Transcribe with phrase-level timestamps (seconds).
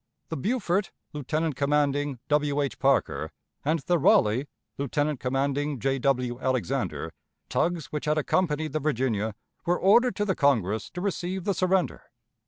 [0.29, 2.59] The Beaufort, Lieutenant commanding W.
[2.59, 2.79] H.
[2.79, 3.31] Parker,
[3.63, 4.47] and the Raleigh,
[4.79, 5.99] Lieutenant commanding J.
[5.99, 6.39] W.
[6.39, 7.13] Alexander,
[7.49, 12.01] tugs which had accompanied the Virginia, were ordered to the Congress to receive the surrender.